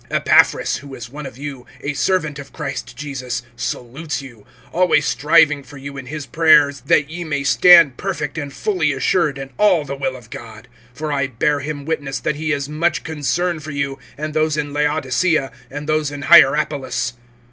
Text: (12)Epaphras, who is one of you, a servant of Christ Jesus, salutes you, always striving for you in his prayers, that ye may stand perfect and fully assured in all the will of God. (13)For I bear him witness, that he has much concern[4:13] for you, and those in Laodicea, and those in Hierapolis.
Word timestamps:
(12)Epaphras, 0.09 0.79
who 0.79 0.95
is 0.95 1.11
one 1.11 1.27
of 1.27 1.37
you, 1.37 1.67
a 1.81 1.93
servant 1.93 2.39
of 2.39 2.51
Christ 2.51 2.97
Jesus, 2.97 3.43
salutes 3.55 4.19
you, 4.19 4.47
always 4.73 5.05
striving 5.05 5.61
for 5.61 5.77
you 5.77 5.95
in 5.95 6.07
his 6.07 6.25
prayers, 6.25 6.81
that 6.87 7.11
ye 7.11 7.23
may 7.23 7.43
stand 7.43 7.97
perfect 7.97 8.35
and 8.35 8.51
fully 8.51 8.93
assured 8.93 9.37
in 9.37 9.51
all 9.59 9.85
the 9.85 9.95
will 9.95 10.15
of 10.15 10.31
God. 10.31 10.67
(13)For 10.97 11.13
I 11.13 11.27
bear 11.27 11.59
him 11.59 11.85
witness, 11.85 12.19
that 12.19 12.35
he 12.37 12.49
has 12.49 12.67
much 12.67 13.03
concern[4:13] 13.03 13.61
for 13.61 13.69
you, 13.69 13.99
and 14.17 14.33
those 14.33 14.57
in 14.57 14.73
Laodicea, 14.73 15.51
and 15.69 15.87
those 15.87 16.09
in 16.09 16.23
Hierapolis. 16.23 17.13